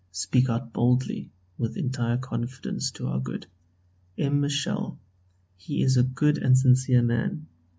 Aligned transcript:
Speak 0.09 0.49
out 0.49 0.73
boldly, 0.73 1.29
with 1.59 1.77
entire 1.77 2.17
confidence 2.17 2.89
to 2.89 3.05
our 3.05 3.19
good 3.19 3.45
M. 4.17 4.39
Michel; 4.41 4.97
he 5.57 5.83
is 5.83 5.95
a 5.95 6.01
good 6.01 6.39
and 6.39 6.57
sincere 6.57 7.03
man. 7.03 7.45